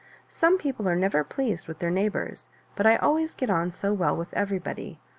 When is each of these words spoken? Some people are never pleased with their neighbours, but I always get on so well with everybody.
Some 0.29 0.57
people 0.57 0.89
are 0.89 0.95
never 0.95 1.23
pleased 1.23 1.67
with 1.67 1.77
their 1.77 1.91
neighbours, 1.91 2.49
but 2.75 2.87
I 2.87 2.95
always 2.95 3.35
get 3.35 3.51
on 3.51 3.69
so 3.69 3.93
well 3.93 4.15
with 4.17 4.33
everybody. 4.33 4.99